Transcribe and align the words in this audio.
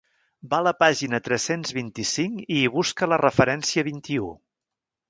Va 0.53 0.61
a 0.63 0.65
la 0.67 0.71
pàgina 0.79 1.19
tres-cents 1.27 1.75
vint-i-cinc 1.81 2.43
i 2.47 2.59
hi 2.63 2.73
busca 2.79 3.13
la 3.13 3.21
referència 3.25 3.89
vint-i-u. 3.93 4.37